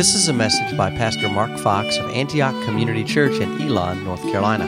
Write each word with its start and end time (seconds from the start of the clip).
This 0.00 0.14
is 0.14 0.28
a 0.28 0.32
message 0.32 0.72
by 0.78 0.88
Pastor 0.88 1.28
Mark 1.28 1.58
Fox 1.58 1.98
of 1.98 2.08
Antioch 2.12 2.54
Community 2.64 3.04
Church 3.04 3.38
in 3.38 3.60
Elon, 3.60 4.02
North 4.02 4.22
Carolina. 4.22 4.66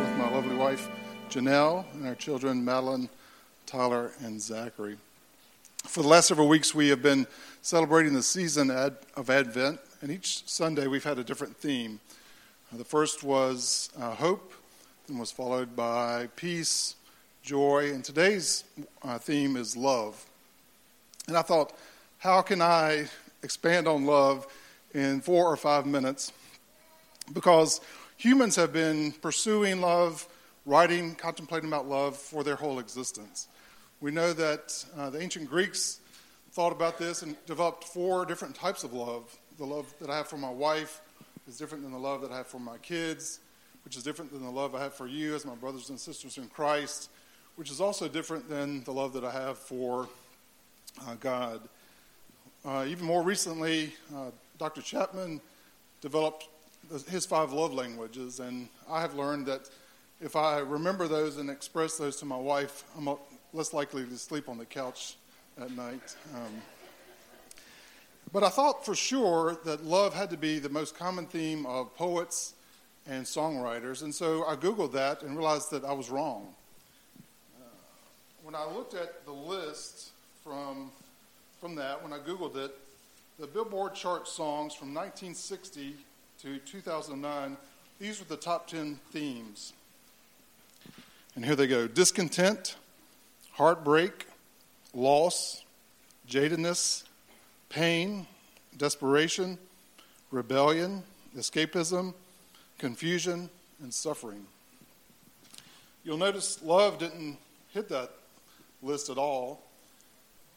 With 0.00 0.16
my 0.18 0.30
lovely 0.30 0.56
wife, 0.56 0.90
Janelle, 1.30 1.84
and 1.94 2.08
our 2.08 2.16
children, 2.16 2.64
Madeline, 2.64 3.08
Tyler, 3.66 4.10
and 4.18 4.42
Zachary. 4.42 4.96
For 5.84 6.02
the 6.02 6.08
last 6.08 6.26
several 6.26 6.48
weeks, 6.48 6.74
we 6.74 6.88
have 6.88 7.02
been 7.02 7.28
celebrating 7.62 8.14
the 8.14 8.22
season 8.22 8.72
of 8.72 9.30
Advent, 9.30 9.78
and 10.04 10.12
each 10.12 10.46
Sunday 10.46 10.86
we've 10.86 11.02
had 11.02 11.18
a 11.18 11.24
different 11.24 11.56
theme. 11.56 11.98
Uh, 12.70 12.76
the 12.76 12.84
first 12.84 13.24
was 13.24 13.88
uh, 13.98 14.14
hope, 14.14 14.52
and 15.08 15.18
was 15.18 15.30
followed 15.30 15.74
by 15.74 16.28
peace, 16.36 16.94
joy, 17.42 17.90
and 17.90 18.04
today's 18.04 18.64
uh, 19.02 19.16
theme 19.16 19.56
is 19.56 19.78
love. 19.78 20.22
And 21.26 21.38
I 21.38 21.40
thought, 21.40 21.72
how 22.18 22.42
can 22.42 22.60
I 22.60 23.06
expand 23.42 23.88
on 23.88 24.04
love 24.04 24.46
in 24.92 25.22
four 25.22 25.50
or 25.50 25.56
five 25.56 25.86
minutes? 25.86 26.34
Because 27.32 27.80
humans 28.18 28.56
have 28.56 28.74
been 28.74 29.12
pursuing 29.12 29.80
love, 29.80 30.28
writing, 30.66 31.14
contemplating 31.14 31.70
about 31.70 31.88
love 31.88 32.14
for 32.14 32.44
their 32.44 32.56
whole 32.56 32.78
existence. 32.78 33.48
We 34.02 34.10
know 34.10 34.34
that 34.34 34.84
uh, 34.98 35.08
the 35.08 35.22
ancient 35.22 35.48
Greeks 35.48 36.00
thought 36.52 36.72
about 36.72 36.98
this 36.98 37.22
and 37.22 37.36
developed 37.46 37.84
four 37.84 38.26
different 38.26 38.54
types 38.54 38.84
of 38.84 38.92
love. 38.92 39.34
The 39.58 39.64
love 39.64 39.94
that 40.00 40.10
I 40.10 40.16
have 40.16 40.26
for 40.26 40.36
my 40.36 40.50
wife 40.50 41.00
is 41.46 41.56
different 41.56 41.84
than 41.84 41.92
the 41.92 41.98
love 41.98 42.22
that 42.22 42.32
I 42.32 42.38
have 42.38 42.48
for 42.48 42.58
my 42.58 42.76
kids, 42.78 43.38
which 43.84 43.96
is 43.96 44.02
different 44.02 44.32
than 44.32 44.42
the 44.42 44.50
love 44.50 44.74
I 44.74 44.82
have 44.82 44.94
for 44.94 45.06
you 45.06 45.34
as 45.34 45.46
my 45.46 45.54
brothers 45.54 45.90
and 45.90 46.00
sisters 46.00 46.38
in 46.38 46.48
Christ, 46.48 47.10
which 47.54 47.70
is 47.70 47.80
also 47.80 48.08
different 48.08 48.48
than 48.48 48.82
the 48.82 48.92
love 48.92 49.12
that 49.12 49.24
I 49.24 49.30
have 49.30 49.56
for 49.58 50.08
uh, 51.06 51.14
God. 51.20 51.60
Uh, 52.64 52.84
even 52.88 53.06
more 53.06 53.22
recently, 53.22 53.92
uh, 54.14 54.30
Dr. 54.58 54.82
Chapman 54.82 55.40
developed 56.00 56.48
his 57.08 57.24
five 57.24 57.52
love 57.52 57.72
languages, 57.72 58.40
and 58.40 58.68
I 58.90 59.00
have 59.00 59.14
learned 59.14 59.46
that 59.46 59.70
if 60.20 60.34
I 60.34 60.58
remember 60.58 61.06
those 61.06 61.38
and 61.38 61.48
express 61.48 61.96
those 61.96 62.16
to 62.16 62.24
my 62.24 62.36
wife, 62.36 62.84
I'm 62.96 63.08
less 63.52 63.72
likely 63.72 64.04
to 64.04 64.18
sleep 64.18 64.48
on 64.48 64.58
the 64.58 64.64
couch 64.64 65.16
at 65.60 65.70
night. 65.72 66.16
Um, 66.34 66.62
but 68.34 68.42
I 68.42 68.48
thought 68.48 68.84
for 68.84 68.96
sure 68.96 69.56
that 69.64 69.84
love 69.84 70.12
had 70.12 70.28
to 70.30 70.36
be 70.36 70.58
the 70.58 70.68
most 70.68 70.98
common 70.98 71.24
theme 71.24 71.64
of 71.66 71.94
poets 71.94 72.54
and 73.06 73.24
songwriters, 73.24 74.02
and 74.02 74.12
so 74.12 74.44
I 74.44 74.56
Googled 74.56 74.90
that 74.94 75.22
and 75.22 75.36
realized 75.36 75.70
that 75.70 75.84
I 75.84 75.92
was 75.92 76.10
wrong. 76.10 76.48
Uh, 77.56 77.64
when 78.42 78.56
I 78.56 78.66
looked 78.66 78.94
at 78.94 79.24
the 79.24 79.30
list 79.30 80.10
from, 80.42 80.90
from 81.60 81.76
that, 81.76 82.02
when 82.02 82.12
I 82.12 82.18
Googled 82.18 82.56
it, 82.56 82.76
the 83.38 83.46
Billboard 83.46 83.94
chart 83.94 84.26
songs 84.26 84.74
from 84.74 84.88
1960 84.88 85.94
to 86.42 86.58
2009, 86.58 87.56
these 88.00 88.18
were 88.18 88.26
the 88.26 88.36
top 88.36 88.66
10 88.66 88.98
themes. 89.12 89.74
And 91.36 91.44
here 91.44 91.54
they 91.54 91.68
go 91.68 91.86
discontent, 91.86 92.74
heartbreak, 93.52 94.26
loss, 94.92 95.62
jadedness, 96.28 97.04
pain, 97.74 98.24
desperation, 98.76 99.58
rebellion, 100.30 101.02
escapism, 101.36 102.14
confusion, 102.78 103.50
and 103.82 103.92
suffering. 103.92 104.46
You'll 106.04 106.18
notice 106.18 106.62
love 106.62 106.98
didn't 106.98 107.36
hit 107.72 107.88
that 107.88 108.10
list 108.80 109.10
at 109.10 109.18
all. 109.18 109.60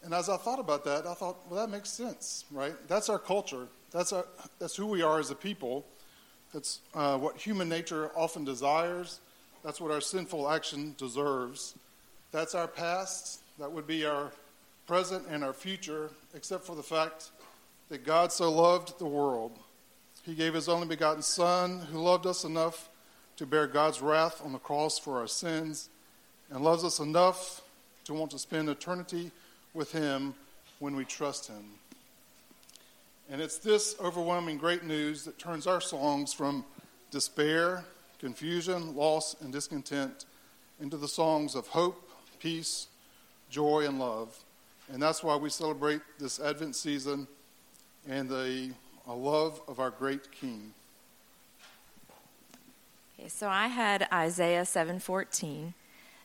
And 0.04 0.14
as 0.14 0.30
I 0.30 0.38
thought 0.38 0.60
about 0.60 0.86
that, 0.86 1.08
I 1.08 1.16
thought, 1.16 1.38
well, 1.50 1.60
that 1.66 1.72
makes 1.72 1.90
sense, 1.90 2.46
right? 2.52 2.76
That's 2.88 3.10
our 3.10 3.18
culture. 3.18 3.68
That's, 3.92 4.14
our, 4.14 4.26
that's 4.60 4.76
who 4.76 4.86
we 4.86 5.02
are 5.02 5.20
as 5.20 5.32
a 5.32 5.36
people. 5.36 5.86
That's 6.54 6.82
uh, 6.94 7.18
what 7.18 7.36
human 7.36 7.68
nature 7.68 8.12
often 8.16 8.46
desires. 8.46 9.22
That's 9.64 9.82
what 9.82 9.90
our 9.90 10.02
sinful 10.02 10.48
action 10.52 10.94
deserves. 11.00 11.74
That's 12.32 12.54
our 12.54 12.68
past. 12.68 13.42
That 13.58 13.72
would 13.72 13.88
be 13.88 14.06
our 14.06 14.32
present 14.88 15.28
and 15.30 15.44
our 15.44 15.54
future, 15.54 16.10
except 16.34 16.66
for 16.66 16.76
the 16.76 16.82
fact 16.82 17.32
that 17.90 18.06
God 18.06 18.32
so 18.32 18.50
loved 18.50 18.98
the 18.98 19.06
world. 19.06 19.60
He 20.24 20.34
gave 20.34 20.54
his 20.54 20.70
only 20.70 20.88
begotten 20.88 21.22
Son, 21.22 21.80
who 21.92 22.00
loved 22.00 22.26
us 22.26 22.44
enough 22.44 22.90
to 23.36 23.46
bear 23.46 23.68
God's 23.68 24.02
wrath 24.02 24.42
on 24.44 24.54
the 24.54 24.60
cross 24.60 24.98
for 24.98 25.20
our 25.20 25.28
sins, 25.28 25.90
and 26.50 26.64
loves 26.64 26.84
us 26.84 27.00
enough 27.00 27.62
to 28.06 28.14
want 28.14 28.32
to 28.32 28.40
spend 28.40 28.70
eternity 28.70 29.32
with 29.74 29.92
him 29.92 30.34
when 30.80 30.96
we 30.96 31.06
trust 31.06 31.48
him. 31.48 31.64
And 33.30 33.42
it's 33.42 33.58
this 33.58 33.96
overwhelming 34.00 34.58
great 34.58 34.84
news 34.84 35.26
that 35.26 35.38
turns 35.38 35.68
our 35.68 35.82
songs 35.82 36.34
from 36.34 36.64
despair, 37.12 37.84
confusion, 38.20 38.96
loss, 38.96 39.36
and 39.42 39.52
discontent 39.52 40.26
into 40.80 40.96
the 40.96 41.08
songs 41.08 41.56
of 41.56 41.68
hope, 41.68 42.10
peace, 42.40 42.88
joy, 43.50 43.86
and 43.86 44.00
love. 44.00 44.38
And 44.92 45.02
that's 45.02 45.24
why 45.24 45.36
we 45.36 45.50
celebrate 45.50 46.02
this 46.18 46.40
Advent 46.40 46.76
season 46.76 47.28
and 48.08 48.30
the 48.30 48.72
love 49.08 49.62
of 49.68 49.80
our 49.80 49.90
great 49.90 50.32
King. 50.32 50.74
Okay, 53.20 53.30
so 53.30 53.48
I 53.50 53.68
had 53.68 54.08
Isaiah 54.14 54.66
7:14. 54.66 55.74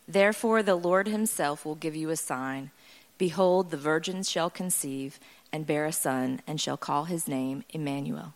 Therefore 0.06 0.62
the 0.62 0.74
Lord 0.74 1.08
himself 1.08 1.64
will 1.64 1.74
give 1.74 1.96
you 1.96 2.10
a 2.10 2.16
sign. 2.16 2.70
Behold, 3.18 3.70
the 3.70 3.76
virgin 3.76 4.22
shall 4.22 4.50
conceive 4.50 5.18
and 5.52 5.66
bear 5.66 5.86
a 5.86 5.92
son 5.92 6.40
and 6.46 6.60
shall 6.60 6.76
call 6.76 7.04
his 7.04 7.28
name 7.28 7.64
Emmanuel. 7.70 8.34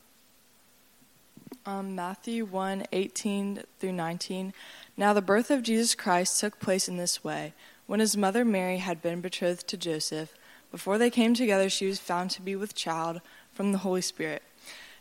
Um, 1.64 1.94
Matthew 1.94 2.44
1 2.44 2.86
18 2.92 3.62
through 3.80 3.92
19. 3.92 4.52
Now 4.96 5.12
the 5.12 5.22
birth 5.22 5.50
of 5.50 5.62
Jesus 5.62 5.94
Christ 5.94 6.38
took 6.40 6.60
place 6.60 6.88
in 6.88 6.96
this 6.96 7.24
way. 7.24 7.52
When 7.86 8.00
his 8.00 8.16
mother 8.16 8.44
Mary 8.44 8.78
had 8.78 9.00
been 9.00 9.20
betrothed 9.20 9.68
to 9.68 9.76
Joseph, 9.76 10.34
before 10.72 10.98
they 10.98 11.10
came 11.10 11.34
together, 11.34 11.70
she 11.70 11.86
was 11.86 12.00
found 12.00 12.30
to 12.32 12.42
be 12.42 12.56
with 12.56 12.74
child 12.74 13.20
from 13.54 13.72
the 13.72 13.78
Holy 13.78 14.00
Spirit. 14.00 14.42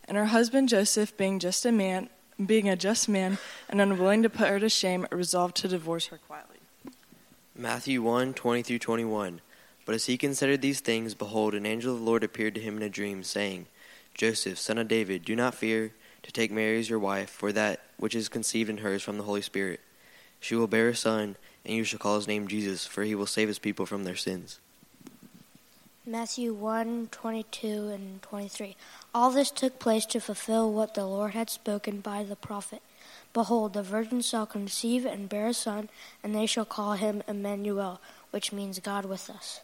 And 0.06 0.16
her 0.16 0.26
husband 0.26 0.68
Joseph, 0.68 1.16
being 1.16 1.40
just 1.40 1.66
a 1.66 1.72
man, 1.72 2.08
being 2.44 2.68
a 2.68 2.76
just 2.76 3.08
man 3.08 3.38
and 3.68 3.80
unwilling 3.80 4.22
to 4.22 4.30
put 4.30 4.48
her 4.48 4.60
to 4.60 4.68
shame, 4.68 5.06
resolved 5.10 5.56
to 5.56 5.68
divorce 5.68 6.06
her 6.06 6.18
quietly. 6.18 6.58
Matthew 7.56 8.02
1 8.02 8.34
20 8.34 8.62
through 8.62 8.78
21. 8.78 9.40
But 9.84 9.94
as 9.94 10.06
he 10.06 10.16
considered 10.16 10.62
these 10.62 10.80
things, 10.80 11.14
behold, 11.14 11.54
an 11.54 11.66
angel 11.66 11.94
of 11.94 12.00
the 12.00 12.04
Lord 12.04 12.22
appeared 12.24 12.54
to 12.56 12.60
him 12.60 12.76
in 12.76 12.82
a 12.82 12.88
dream, 12.88 13.22
saying, 13.22 13.66
Joseph, 14.14 14.58
son 14.58 14.78
of 14.78 14.88
David, 14.88 15.24
do 15.24 15.36
not 15.36 15.54
fear 15.54 15.92
to 16.22 16.32
take 16.32 16.50
Mary 16.50 16.78
as 16.78 16.90
your 16.90 16.98
wife, 16.98 17.30
for 17.30 17.52
that 17.52 17.80
which 17.96 18.14
is 18.14 18.28
conceived 18.28 18.68
in 18.68 18.78
her 18.78 18.94
is 18.94 19.02
from 19.02 19.16
the 19.16 19.24
Holy 19.24 19.42
Spirit. 19.42 19.80
She 20.40 20.54
will 20.54 20.66
bear 20.66 20.88
a 20.88 20.96
son 20.96 21.36
and 21.66 21.76
you 21.76 21.84
shall 21.84 21.98
call 21.98 22.16
his 22.16 22.28
name 22.28 22.48
Jesus, 22.48 22.86
for 22.86 23.02
he 23.02 23.14
will 23.14 23.26
save 23.26 23.48
his 23.48 23.58
people 23.58 23.84
from 23.84 24.04
their 24.04 24.16
sins. 24.16 24.60
Matthew 26.06 26.54
1 26.54 27.08
22 27.10 27.88
and 27.88 28.22
23. 28.22 28.76
All 29.12 29.32
this 29.32 29.50
took 29.50 29.80
place 29.80 30.06
to 30.06 30.20
fulfill 30.20 30.72
what 30.72 30.94
the 30.94 31.04
Lord 31.04 31.32
had 31.32 31.50
spoken 31.50 32.00
by 32.00 32.22
the 32.22 32.36
prophet. 32.36 32.80
Behold, 33.32 33.72
the 33.72 33.82
virgin 33.82 34.20
shall 34.20 34.46
conceive 34.46 35.04
and 35.04 35.28
bear 35.28 35.48
a 35.48 35.54
son, 35.54 35.88
and 36.22 36.32
they 36.32 36.46
shall 36.46 36.64
call 36.64 36.92
him 36.92 37.24
Emmanuel, 37.26 38.00
which 38.30 38.52
means 38.52 38.78
God 38.78 39.04
with 39.04 39.28
us. 39.28 39.60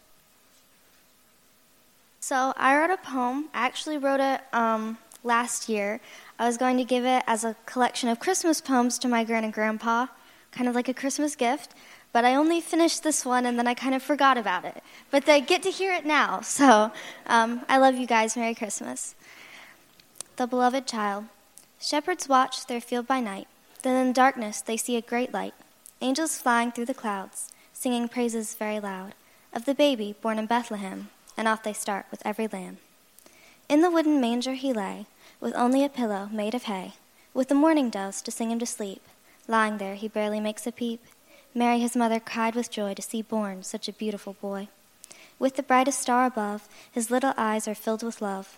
So 2.19 2.53
I 2.57 2.77
wrote 2.77 2.91
a 2.91 2.97
poem. 2.97 3.45
I 3.53 3.65
actually 3.65 3.97
wrote 3.97 4.19
it 4.19 4.41
um, 4.51 4.97
last 5.23 5.69
year. 5.69 6.01
I 6.37 6.45
was 6.45 6.57
going 6.57 6.75
to 6.75 6.83
give 6.83 7.05
it 7.05 7.23
as 7.25 7.45
a 7.45 7.55
collection 7.65 8.09
of 8.09 8.19
Christmas 8.19 8.59
poems 8.59 8.99
to 8.99 9.07
my 9.07 9.23
grand 9.23 9.45
and 9.45 9.53
grandpa, 9.53 10.07
kind 10.51 10.67
of 10.67 10.75
like 10.75 10.89
a 10.89 10.93
Christmas 10.93 11.37
gift 11.37 11.73
but 12.13 12.23
I 12.23 12.35
only 12.35 12.61
finished 12.61 13.03
this 13.03 13.25
one 13.25 13.45
and 13.45 13.57
then 13.57 13.67
I 13.67 13.73
kind 13.73 13.95
of 13.95 14.03
forgot 14.03 14.37
about 14.37 14.63
it. 14.63 14.81
But 15.11 15.25
they 15.25 15.41
get 15.41 15.63
to 15.63 15.71
hear 15.71 15.91
it 15.93 16.05
now. 16.05 16.41
So 16.53 16.91
um, 17.25 17.65
I 17.67 17.79
love 17.79 17.95
you 17.95 18.05
guys. 18.05 18.37
Merry 18.37 18.53
Christmas. 18.53 19.15
The 20.37 20.45
beloved 20.45 20.85
child. 20.85 21.25
Shepherds 21.81 22.29
watch 22.29 22.67
their 22.67 22.79
field 22.79 23.07
by 23.07 23.19
night. 23.19 23.47
Then 23.81 23.99
in 23.99 24.07
the 24.07 24.13
darkness 24.13 24.61
they 24.61 24.77
see 24.77 24.95
a 24.95 25.01
great 25.01 25.33
light. 25.33 25.55
Angels 25.99 26.37
flying 26.37 26.71
through 26.71 26.85
the 26.85 26.93
clouds, 26.93 27.51
singing 27.73 28.07
praises 28.07 28.55
very 28.55 28.79
loud 28.79 29.15
of 29.51 29.65
the 29.65 29.75
baby 29.75 30.15
born 30.21 30.37
in 30.37 30.45
Bethlehem. 30.45 31.09
And 31.35 31.47
off 31.47 31.63
they 31.63 31.73
start 31.73 32.05
with 32.11 32.21
every 32.23 32.47
lamb. 32.47 32.77
In 33.67 33.81
the 33.81 33.89
wooden 33.89 34.21
manger 34.21 34.53
he 34.53 34.71
lay, 34.71 35.07
with 35.39 35.55
only 35.55 35.83
a 35.83 35.89
pillow 35.89 36.29
made 36.31 36.53
of 36.53 36.63
hay, 36.63 36.93
with 37.33 37.49
the 37.49 37.55
mourning 37.55 37.89
doves 37.89 38.21
to 38.21 38.31
sing 38.31 38.51
him 38.51 38.59
to 38.59 38.65
sleep. 38.67 39.01
Lying 39.47 39.79
there, 39.79 39.95
he 39.95 40.07
barely 40.07 40.39
makes 40.39 40.67
a 40.67 40.71
peep. 40.71 41.01
Mary, 41.55 41.79
his 41.79 41.95
mother, 41.95 42.19
cried 42.19 42.55
with 42.55 42.71
joy 42.71 42.93
to 42.93 43.01
see 43.01 43.21
born 43.21 43.63
such 43.63 43.87
a 43.87 43.93
beautiful 43.93 44.33
boy. 44.41 44.67
With 45.37 45.55
the 45.55 45.63
brightest 45.63 45.99
star 45.99 46.25
above, 46.25 46.67
his 46.91 47.11
little 47.11 47.33
eyes 47.37 47.67
are 47.67 47.75
filled 47.75 48.03
with 48.03 48.21
love. 48.21 48.57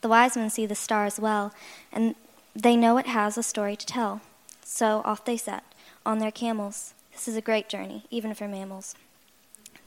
The 0.00 0.08
wise 0.08 0.36
men 0.36 0.50
see 0.50 0.66
the 0.66 0.74
star 0.74 1.06
as 1.06 1.20
well, 1.20 1.52
and 1.92 2.16
they 2.54 2.74
know 2.76 2.98
it 2.98 3.06
has 3.06 3.38
a 3.38 3.42
story 3.42 3.76
to 3.76 3.86
tell. 3.86 4.20
So 4.64 5.02
off 5.04 5.24
they 5.24 5.36
set, 5.36 5.62
on 6.04 6.18
their 6.18 6.32
camels. 6.32 6.94
This 7.12 7.28
is 7.28 7.36
a 7.36 7.40
great 7.40 7.68
journey, 7.68 8.04
even 8.10 8.34
for 8.34 8.48
mammals. 8.48 8.94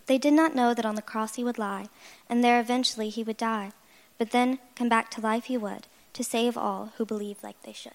They 0.05 0.17
did 0.17 0.33
not 0.33 0.55
know 0.55 0.73
that 0.73 0.85
on 0.85 0.95
the 0.95 1.01
cross 1.01 1.35
he 1.35 1.43
would 1.43 1.57
lie, 1.57 1.87
and 2.29 2.43
there 2.43 2.59
eventually 2.59 3.09
he 3.09 3.23
would 3.23 3.37
die, 3.37 3.71
but 4.17 4.31
then 4.31 4.59
come 4.75 4.87
back 4.87 5.09
to 5.11 5.21
life 5.21 5.45
he 5.45 5.57
would, 5.57 5.87
to 6.13 6.23
save 6.23 6.57
all 6.57 6.93
who 6.97 7.05
believe 7.05 7.43
like 7.43 7.61
they 7.63 7.73
should. 7.73 7.93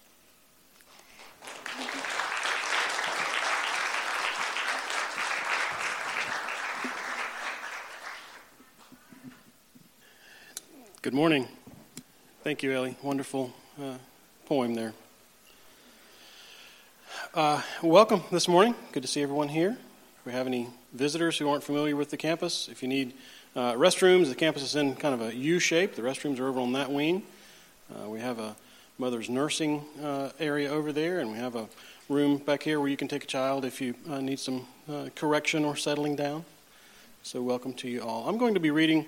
Good 11.11 11.17
morning. 11.17 11.49
Thank 12.45 12.63
you, 12.63 12.71
Ellie. 12.71 12.97
Wonderful 13.03 13.53
uh, 13.83 13.95
poem 14.47 14.75
there. 14.77 14.93
Uh, 17.35 17.61
welcome 17.83 18.23
this 18.31 18.47
morning. 18.47 18.77
Good 18.93 19.03
to 19.03 19.09
see 19.09 19.21
everyone 19.21 19.49
here. 19.49 19.71
If 20.21 20.25
we 20.25 20.31
have 20.31 20.47
any 20.47 20.69
visitors 20.93 21.37
who 21.37 21.51
aren't 21.51 21.65
familiar 21.65 21.97
with 21.97 22.11
the 22.11 22.17
campus, 22.17 22.69
if 22.69 22.81
you 22.81 22.89
need 22.89 23.15
uh, 23.57 23.73
restrooms, 23.73 24.29
the 24.29 24.37
campus 24.37 24.63
is 24.63 24.77
in 24.77 24.95
kind 24.95 25.13
of 25.13 25.21
a 25.21 25.35
U 25.35 25.59
shape. 25.59 25.97
The 25.97 26.03
restrooms 26.03 26.39
are 26.39 26.47
over 26.47 26.61
on 26.61 26.75
that 26.75 26.93
wing. 26.93 27.25
Uh, 27.93 28.09
we 28.09 28.21
have 28.21 28.39
a 28.39 28.55
mother's 28.97 29.29
nursing 29.29 29.83
uh, 30.01 30.31
area 30.39 30.71
over 30.71 30.93
there, 30.93 31.19
and 31.19 31.33
we 31.33 31.39
have 31.39 31.57
a 31.57 31.67
room 32.09 32.37
back 32.37 32.63
here 32.63 32.79
where 32.79 32.89
you 32.89 32.97
can 32.97 33.09
take 33.09 33.25
a 33.25 33.27
child 33.27 33.65
if 33.65 33.81
you 33.81 33.97
uh, 34.09 34.21
need 34.21 34.39
some 34.39 34.65
correction 35.17 35.65
or 35.65 35.75
settling 35.75 36.15
down. 36.15 36.45
So, 37.25 37.43
welcome 37.43 37.75
to 37.75 37.89
you 37.89 38.01
all. 38.01 38.29
I'm 38.29 38.39
going 38.39 38.55
to 38.55 38.61
be 38.61 38.71
reading 38.71 39.07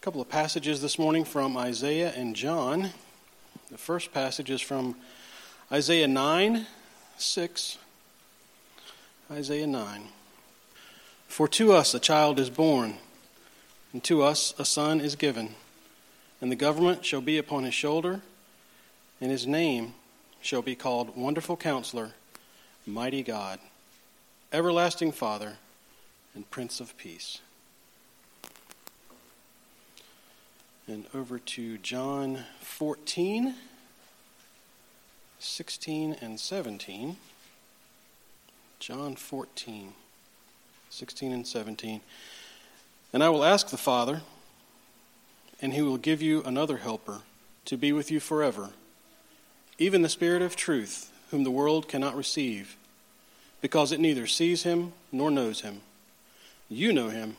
a 0.00 0.04
couple 0.04 0.20
of 0.20 0.28
passages 0.28 0.80
this 0.80 0.96
morning 0.96 1.24
from 1.24 1.56
Isaiah 1.56 2.12
and 2.14 2.36
John. 2.36 2.90
The 3.68 3.78
first 3.78 4.12
passage 4.12 4.48
is 4.48 4.60
from 4.60 4.94
Isaiah 5.72 6.06
9 6.06 6.66
6. 7.16 7.78
Isaiah 9.28 9.66
9. 9.66 10.02
For 11.26 11.48
to 11.48 11.72
us 11.72 11.94
a 11.94 11.98
child 11.98 12.38
is 12.38 12.48
born, 12.48 12.94
and 13.92 14.04
to 14.04 14.22
us 14.22 14.54
a 14.56 14.64
son 14.64 15.00
is 15.00 15.16
given, 15.16 15.54
and 16.40 16.52
the 16.52 16.56
government 16.56 17.04
shall 17.04 17.20
be 17.20 17.36
upon 17.36 17.64
his 17.64 17.74
shoulder, 17.74 18.20
and 19.20 19.32
his 19.32 19.48
name 19.48 19.94
shall 20.40 20.62
be 20.62 20.76
called 20.76 21.16
Wonderful 21.16 21.56
Counselor, 21.56 22.12
Mighty 22.86 23.24
God, 23.24 23.58
Everlasting 24.52 25.10
Father, 25.10 25.56
and 26.36 26.48
Prince 26.52 26.78
of 26.78 26.96
Peace. 26.96 27.40
And 30.90 31.04
over 31.14 31.38
to 31.38 31.76
John 31.76 32.44
14, 32.62 33.54
16, 35.38 36.16
and 36.22 36.40
17. 36.40 37.16
John 38.80 39.14
14, 39.14 39.92
16, 40.88 41.32
and 41.32 41.46
17. 41.46 42.00
And 43.12 43.22
I 43.22 43.28
will 43.28 43.44
ask 43.44 43.68
the 43.68 43.76
Father, 43.76 44.22
and 45.60 45.74
he 45.74 45.82
will 45.82 45.98
give 45.98 46.22
you 46.22 46.42
another 46.44 46.78
helper 46.78 47.18
to 47.66 47.76
be 47.76 47.92
with 47.92 48.10
you 48.10 48.18
forever, 48.18 48.70
even 49.76 50.00
the 50.00 50.08
Spirit 50.08 50.40
of 50.40 50.56
truth, 50.56 51.12
whom 51.30 51.44
the 51.44 51.50
world 51.50 51.86
cannot 51.86 52.16
receive, 52.16 52.78
because 53.60 53.92
it 53.92 54.00
neither 54.00 54.26
sees 54.26 54.62
him 54.62 54.94
nor 55.12 55.30
knows 55.30 55.60
him. 55.60 55.82
You 56.70 56.94
know 56.94 57.10
him, 57.10 57.36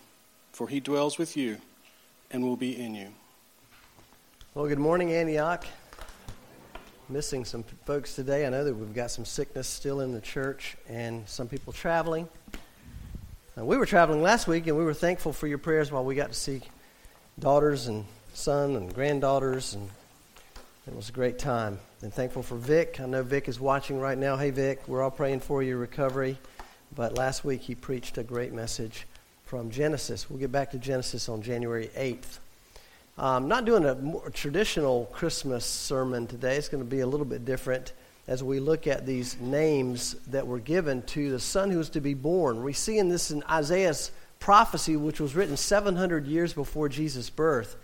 for 0.52 0.68
he 0.68 0.80
dwells 0.80 1.18
with 1.18 1.36
you 1.36 1.58
and 2.30 2.44
will 2.44 2.56
be 2.56 2.80
in 2.80 2.94
you. 2.94 3.08
Well, 4.56 4.68
good 4.68 4.80
morning, 4.80 5.14
Antioch. 5.14 5.64
Missing 7.08 7.46
some 7.46 7.62
folks 7.86 8.16
today. 8.16 8.48
I 8.48 8.50
know 8.50 8.64
that 8.64 8.74
we've 8.74 8.96
got 8.96 9.12
some 9.12 9.24
sickness 9.24 9.68
still 9.68 10.02
in 10.02 10.12
the 10.12 10.22
church 10.22 10.76
and 10.90 11.30
some 11.30 11.48
people 11.48 11.72
traveling. 11.72 12.28
Now, 13.56 13.66
we 13.66 13.78
were 13.78 13.86
traveling 13.86 14.24
last 14.24 14.48
week, 14.48 14.66
and 14.66 14.76
we 14.76 14.84
were 14.84 14.96
thankful 14.96 15.34
for 15.34 15.46
your 15.46 15.60
prayers 15.60 15.92
while 15.92 16.04
we 16.04 16.16
got 16.16 16.30
to 16.30 16.34
see 16.34 16.62
daughters 17.38 17.86
and 17.86 18.06
son 18.34 18.76
and 18.76 18.92
granddaughters, 18.92 19.76
and 19.76 19.88
it 20.88 20.96
was 20.96 21.10
a 21.10 21.14
great 21.14 21.38
time. 21.38 21.78
And 22.02 22.12
thankful 22.12 22.42
for 22.42 22.56
Vic. 22.56 23.00
I 23.00 23.06
know 23.06 23.22
Vic 23.22 23.50
is 23.50 23.60
watching 23.60 24.00
right 24.00 24.18
now. 24.18 24.36
Hey, 24.36 24.50
Vic, 24.50 24.82
we're 24.88 25.04
all 25.04 25.12
praying 25.12 25.42
for 25.42 25.62
your 25.62 25.78
recovery. 25.78 26.40
But 26.96 27.16
last 27.16 27.46
week 27.46 27.62
he 27.62 27.76
preached 27.76 28.18
a 28.18 28.24
great 28.24 28.52
message 28.52 29.06
from 29.46 29.70
Genesis. 29.70 30.28
We'll 30.28 30.40
get 30.40 30.52
back 30.52 30.72
to 30.72 30.80
Genesis 30.80 31.30
on 31.30 31.44
January 31.44 31.92
8th. 31.96 32.40
Um, 33.20 33.50
not 33.50 33.66
doing 33.66 33.84
a 33.84 34.30
traditional 34.32 35.04
Christmas 35.12 35.66
sermon 35.66 36.26
today. 36.26 36.56
It's 36.56 36.70
going 36.70 36.82
to 36.82 36.90
be 36.90 37.02
a 37.02 37.06
little 37.06 37.26
bit 37.26 37.44
different 37.44 37.92
as 38.30 38.42
we 38.42 38.62
look 38.62 38.88
at 38.88 39.06
these 39.06 39.38
names 39.42 40.14
that 40.28 40.48
were 40.48 40.60
given 40.60 41.02
to 41.02 41.30
the 41.30 41.40
son 41.40 41.70
who 41.70 41.80
was 41.80 41.90
to 41.90 42.00
be 42.00 42.14
born. 42.14 42.64
We 42.64 42.72
see 42.72 42.98
in 42.98 43.10
this 43.10 43.30
in 43.30 43.44
Isaiah's 43.44 44.12
prophecy, 44.40 44.96
which 44.96 45.20
was 45.20 45.36
written 45.36 45.58
700 45.58 46.28
years 46.28 46.54
before 46.54 46.88
Jesus' 46.88 47.30
birth, 47.30 47.76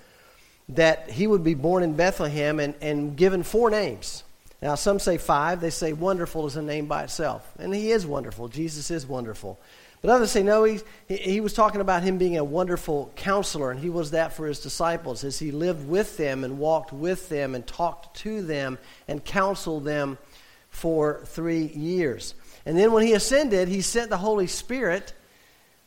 that 0.69 1.11
he 1.11 1.27
would 1.27 1.43
be 1.43 1.53
born 1.53 1.83
in 1.83 1.97
Bethlehem 1.97 2.61
and, 2.61 2.73
and 2.79 3.17
given 3.17 3.43
four 3.43 3.69
names. 3.69 4.23
Now, 4.61 4.75
some 4.75 4.99
say 4.99 5.17
five. 5.17 5.59
They 5.59 5.69
say 5.69 5.91
wonderful 5.91 6.45
is 6.45 6.55
a 6.55 6.61
name 6.61 6.85
by 6.85 7.03
itself. 7.03 7.45
And 7.59 7.75
he 7.75 7.91
is 7.91 8.05
wonderful. 8.05 8.47
Jesus 8.47 8.89
is 8.89 9.05
wonderful. 9.05 9.59
But 10.05 10.13
others 10.17 10.29
say, 10.29 10.43
no, 10.43 10.65
he, 10.65 10.81
he 11.07 11.41
was 11.41 11.53
talking 11.53 11.81
about 11.81 12.03
him 12.03 12.19
being 12.19 12.37
a 12.37 12.43
wonderful 12.43 13.11
counselor, 13.15 13.71
and 13.71 13.79
he 13.79 13.89
was 13.89 14.11
that 14.11 14.33
for 14.33 14.45
his 14.45 14.59
disciples 14.59 15.23
as 15.23 15.39
he 15.39 15.49
lived 15.49 15.87
with 15.87 16.15
them 16.15 16.43
and 16.43 16.59
walked 16.59 16.93
with 16.93 17.27
them 17.27 17.55
and 17.55 17.65
talked 17.65 18.15
to 18.17 18.43
them 18.43 18.77
and 19.07 19.25
counseled 19.25 19.83
them 19.83 20.19
for 20.69 21.23
three 21.25 21.65
years. 21.69 22.35
And 22.67 22.77
then 22.77 22.91
when 22.91 23.03
he 23.03 23.13
ascended, 23.13 23.67
he 23.67 23.81
sent 23.81 24.11
the 24.11 24.17
Holy 24.17 24.45
Spirit, 24.45 25.11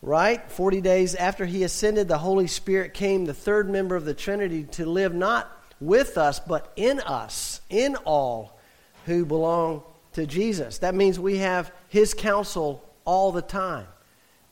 right? 0.02 0.50
40 0.50 0.80
days 0.80 1.14
after 1.14 1.46
he 1.46 1.62
ascended, 1.62 2.08
the 2.08 2.18
Holy 2.18 2.48
Spirit 2.48 2.94
came, 2.94 3.24
the 3.24 3.32
third 3.32 3.70
member 3.70 3.94
of 3.94 4.04
the 4.04 4.14
Trinity, 4.14 4.64
to 4.72 4.84
live 4.84 5.14
not 5.14 5.48
with 5.80 6.18
us, 6.18 6.40
but 6.40 6.72
in 6.74 6.98
us, 6.98 7.60
in 7.70 7.94
all 7.94 8.58
who 9.06 9.24
belong 9.24 9.84
to 10.14 10.26
Jesus. 10.26 10.78
That 10.78 10.96
means 10.96 11.20
we 11.20 11.36
have 11.36 11.70
his 11.86 12.14
counsel 12.14 12.84
all 13.04 13.30
the 13.30 13.42
time. 13.42 13.86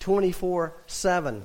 24 0.07 0.73
7, 0.87 1.45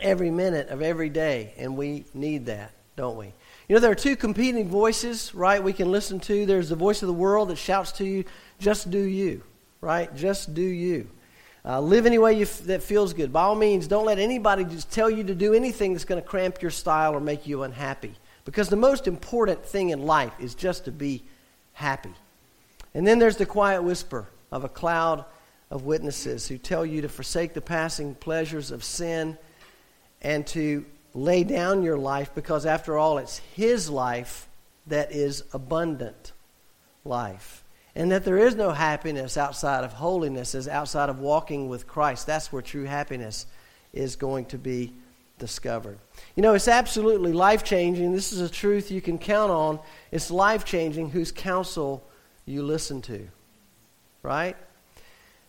every 0.00 0.30
minute 0.30 0.70
of 0.70 0.80
every 0.80 1.10
day, 1.10 1.52
and 1.58 1.76
we 1.76 2.06
need 2.14 2.46
that, 2.46 2.72
don't 2.96 3.18
we? 3.18 3.26
You 3.68 3.74
know, 3.74 3.80
there 3.80 3.90
are 3.90 3.94
two 3.94 4.16
competing 4.16 4.66
voices, 4.66 5.34
right, 5.34 5.62
we 5.62 5.74
can 5.74 5.92
listen 5.92 6.18
to. 6.20 6.46
There's 6.46 6.70
the 6.70 6.74
voice 6.74 7.02
of 7.02 7.06
the 7.06 7.12
world 7.12 7.50
that 7.50 7.56
shouts 7.56 7.92
to 7.92 8.04
you, 8.06 8.24
just 8.58 8.90
do 8.90 9.02
you, 9.02 9.42
right? 9.82 10.08
Just 10.16 10.54
do 10.54 10.62
you. 10.62 11.06
Uh, 11.66 11.82
live 11.82 12.06
any 12.06 12.16
way 12.16 12.40
f- 12.40 12.60
that 12.60 12.82
feels 12.82 13.12
good. 13.12 13.30
By 13.30 13.42
all 13.42 13.54
means, 13.54 13.86
don't 13.86 14.06
let 14.06 14.18
anybody 14.18 14.64
just 14.64 14.90
tell 14.90 15.10
you 15.10 15.22
to 15.24 15.34
do 15.34 15.52
anything 15.52 15.92
that's 15.92 16.06
going 16.06 16.22
to 16.22 16.26
cramp 16.26 16.62
your 16.62 16.70
style 16.70 17.12
or 17.12 17.20
make 17.20 17.46
you 17.46 17.62
unhappy. 17.62 18.14
Because 18.46 18.70
the 18.70 18.76
most 18.76 19.06
important 19.06 19.62
thing 19.66 19.90
in 19.90 20.06
life 20.06 20.32
is 20.40 20.54
just 20.54 20.86
to 20.86 20.92
be 20.92 21.24
happy. 21.74 22.14
And 22.94 23.06
then 23.06 23.18
there's 23.18 23.36
the 23.36 23.44
quiet 23.44 23.82
whisper 23.82 24.28
of 24.50 24.64
a 24.64 24.68
cloud 24.70 25.26
of 25.70 25.84
witnesses 25.84 26.46
who 26.46 26.58
tell 26.58 26.86
you 26.86 27.02
to 27.02 27.08
forsake 27.08 27.54
the 27.54 27.60
passing 27.60 28.14
pleasures 28.14 28.70
of 28.70 28.84
sin 28.84 29.36
and 30.22 30.46
to 30.46 30.84
lay 31.14 31.44
down 31.44 31.82
your 31.82 31.98
life 31.98 32.30
because, 32.34 32.66
after 32.66 32.96
all, 32.96 33.18
it's 33.18 33.38
His 33.54 33.90
life 33.90 34.48
that 34.86 35.12
is 35.12 35.42
abundant 35.52 36.32
life. 37.04 37.64
And 37.94 38.12
that 38.12 38.24
there 38.24 38.38
is 38.38 38.54
no 38.54 38.70
happiness 38.72 39.36
outside 39.36 39.82
of 39.82 39.94
holiness, 39.94 40.54
as 40.54 40.68
outside 40.68 41.08
of 41.08 41.18
walking 41.18 41.68
with 41.68 41.86
Christ. 41.86 42.26
That's 42.26 42.52
where 42.52 42.62
true 42.62 42.84
happiness 42.84 43.46
is 43.92 44.16
going 44.16 44.44
to 44.46 44.58
be 44.58 44.92
discovered. 45.38 45.98
You 46.34 46.42
know, 46.42 46.54
it's 46.54 46.68
absolutely 46.68 47.32
life 47.32 47.64
changing. 47.64 48.12
This 48.12 48.32
is 48.32 48.40
a 48.40 48.48
truth 48.48 48.90
you 48.90 49.00
can 49.00 49.18
count 49.18 49.50
on. 49.50 49.80
It's 50.10 50.30
life 50.30 50.64
changing 50.64 51.10
whose 51.10 51.32
counsel 51.32 52.06
you 52.44 52.62
listen 52.62 53.00
to. 53.02 53.26
Right? 54.22 54.56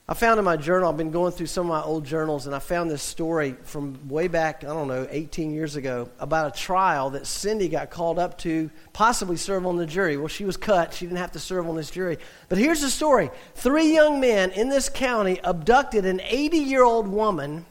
I 0.09 0.13
found 0.13 0.39
in 0.39 0.45
my 0.45 0.55
journal, 0.55 0.87
I've 0.87 0.95
been 0.95 1.11
going 1.11 1.33
through 1.33 1.47
some 1.47 1.65
of 1.65 1.69
my 1.69 1.81
old 1.81 2.05
journals, 2.05 2.45
and 2.45 2.55
I 2.55 2.59
found 2.59 2.89
this 2.89 3.03
story 3.03 3.57
from 3.63 4.07
way 4.07 4.29
back, 4.29 4.63
I 4.63 4.67
don't 4.67 4.87
know, 4.87 5.05
18 5.11 5.53
years 5.53 5.75
ago, 5.75 6.09
about 6.17 6.55
a 6.55 6.57
trial 6.57 7.09
that 7.09 7.27
Cindy 7.27 7.67
got 7.67 7.89
called 7.89 8.17
up 8.17 8.37
to 8.39 8.71
possibly 8.93 9.35
serve 9.35 9.65
on 9.65 9.75
the 9.75 9.85
jury. 9.85 10.15
Well, 10.15 10.29
she 10.29 10.45
was 10.45 10.55
cut. 10.55 10.93
She 10.93 11.05
didn't 11.05 11.17
have 11.17 11.33
to 11.33 11.39
serve 11.39 11.67
on 11.67 11.75
this 11.75 11.91
jury. 11.91 12.19
But 12.47 12.57
here's 12.57 12.79
the 12.79 12.89
story 12.89 13.31
three 13.55 13.93
young 13.93 14.21
men 14.21 14.51
in 14.51 14.69
this 14.69 14.87
county 14.87 15.41
abducted 15.43 16.05
an 16.05 16.21
80 16.23 16.57
year 16.57 16.85
old 16.85 17.09
woman, 17.09 17.65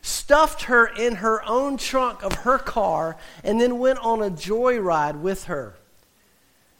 stuffed 0.00 0.62
her 0.62 0.86
in 0.86 1.16
her 1.16 1.44
own 1.44 1.76
trunk 1.76 2.22
of 2.22 2.32
her 2.32 2.56
car, 2.56 3.18
and 3.44 3.60
then 3.60 3.78
went 3.78 3.98
on 3.98 4.22
a 4.22 4.30
joyride 4.30 5.20
with 5.20 5.44
her. 5.44 5.74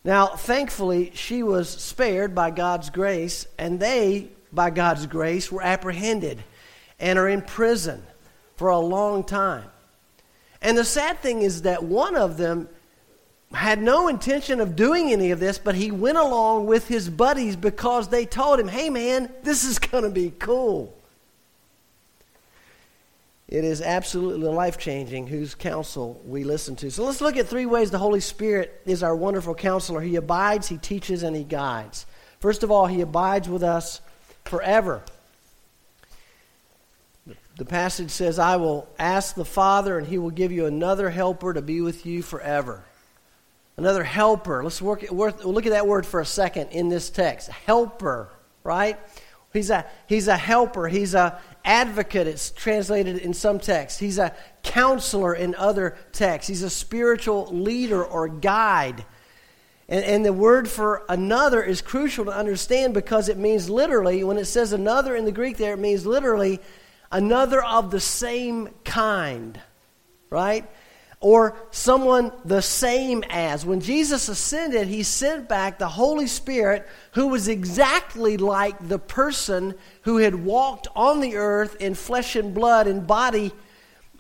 Now, 0.05 0.29
thankfully, 0.29 1.13
she 1.15 1.43
was 1.43 1.69
spared 1.69 2.35
by 2.35 2.51
God's 2.51 2.89
grace, 2.89 3.47
and 3.59 3.79
they 3.79 4.31
by 4.53 4.71
God's 4.71 5.07
grace, 5.07 5.51
were 5.51 5.63
apprehended 5.63 6.43
and 7.01 7.19
are 7.19 7.29
in 7.29 7.43
prison 7.43 8.03
for 8.57 8.69
a 8.69 8.79
long 8.79 9.25
time. 9.25 9.65
And 10.61 10.79
the 10.79 10.85
sad 10.85 11.19
thing 11.19 11.43
is 11.43 11.63
that 11.63 11.83
one 11.83 12.15
of 12.15 12.37
them 12.37 12.69
had 13.53 13.83
no 13.83 14.09
intention 14.09 14.61
of 14.61 14.77
doing 14.77 15.13
any 15.13 15.31
of 15.31 15.41
this, 15.41 15.59
but 15.59 15.75
he 15.75 15.91
went 15.91 16.19
along 16.19 16.67
with 16.67 16.89
his 16.89 17.09
buddies 17.09 17.57
because 17.57 18.09
they 18.09 18.25
told 18.25 18.59
him, 18.59 18.69
hey 18.69 18.89
man, 18.89 19.31
this 19.43 19.65
is 19.65 19.79
going 19.91 20.05
to 20.05 20.11
be 20.11 20.33
cool. 20.39 20.97
It 23.49 23.65
is 23.65 23.83
absolutely 23.83 24.49
life 24.49 24.79
changing 24.79 25.27
whose 25.27 25.55
counsel 25.55 26.23
we 26.25 26.43
listen 26.43 26.75
to. 26.77 26.91
So 26.91 27.05
let's 27.05 27.21
look 27.21 27.37
at 27.37 27.49
three 27.49 27.67
ways 27.67 27.91
the 27.91 27.99
Holy 27.99 28.21
Spirit 28.21 28.81
is 28.87 29.03
our 29.03 29.15
wonderful 29.15 29.55
counselor. 29.55 30.01
He 30.01 30.17
abides, 30.17 30.69
He 30.69 30.79
teaches, 30.79 31.23
and 31.23 31.37
He 31.37 31.45
guides. 31.45 32.07
First 32.41 32.63
of 32.63 32.71
all, 32.71 32.87
He 32.87 33.03
abides 33.03 33.51
with 33.51 33.63
us 33.63 34.01
forever. 34.45 35.03
The 37.57 37.65
passage 37.65 38.11
says, 38.11 38.39
I 38.39 38.57
will 38.57 38.89
ask 38.99 39.35
the 39.35 39.45
Father, 39.45 39.99
and 39.99 40.07
He 40.07 40.19
will 40.19 40.31
give 40.31 40.53
you 40.53 40.67
another 40.67 41.11
helper 41.11 41.53
to 41.53 41.63
be 41.63 41.81
with 41.81 42.07
you 42.07 42.23
forever. 42.23 42.83
Another 43.77 44.05
helper. 44.05 44.63
Let's 44.63 44.83
work, 44.83 45.11
work, 45.11 45.45
look 45.45 45.67
at 45.67 45.73
that 45.73 45.87
word 45.87 46.07
for 46.07 46.21
a 46.21 46.27
second 46.27 46.69
in 46.69 46.89
this 46.89 47.11
text. 47.11 47.49
Helper, 47.49 48.29
right? 48.65 48.99
He's 49.53 49.71
a, 49.71 49.87
he's 50.07 50.29
a 50.29 50.37
helper. 50.37 50.89
He's 50.89 51.15
a 51.15 51.39
advocate, 51.65 52.27
it's 52.27 52.51
translated 52.51 53.19
in 53.19 53.35
some 53.35 53.59
texts. 53.59 54.01
He's 54.01 54.19
a 54.19 54.35
counselor 54.63 55.35
in 55.35 55.55
other 55.55 55.97
texts. 56.13 56.49
He's 56.49 56.63
a 56.63 56.71
spiritual 56.71 57.47
leader 57.47 58.05
or 58.05 58.29
guide. 58.29 59.05
And, 59.89 60.05
and, 60.05 60.25
the 60.25 60.33
word 60.33 60.69
for 60.69 61.05
another 61.09 61.63
is 61.63 61.83
crucial 61.83 62.25
to 62.27 62.31
understand 62.31 62.95
because 62.95 63.29
it 63.29 63.37
means 63.37 63.69
literally, 63.69 64.25
when 64.25 64.39
it 64.39 64.47
says 64.47 64.73
another 64.73 65.17
in 65.17 65.25
the 65.25 65.33
Greek 65.33 65.57
there, 65.57 65.75
it 65.75 65.79
means 65.79 66.07
literally 66.07 66.61
another 67.11 67.63
of 67.63 67.91
the 67.91 68.01
same 68.01 68.69
kind, 68.85 69.61
right? 70.31 70.67
or 71.23 71.57
someone 71.71 72.33
the 72.45 72.61
same 72.61 73.25
as. 73.31 73.65
When 73.65 73.81
Jesus 73.81 74.29
ascended, 74.29 74.89
he 74.89 75.05
sent 75.05 75.49
back 75.49 75.79
the 75.79 75.89
Holy 75.89 76.27
Spirit, 76.27 76.87
who 77.13 77.29
was 77.29 77.47
exactly 77.47 78.37
like 78.37 78.89
the 78.89 78.99
person 78.99 79.75
who 80.03 80.19
had 80.19 80.35
walked 80.35 80.89
on 80.97 81.21
the 81.21 81.37
earth 81.37 81.77
in 81.81 81.95
flesh 81.95 82.35
and 82.35 82.53
blood 82.53 82.89
and 82.89 83.07
body, 83.07 83.53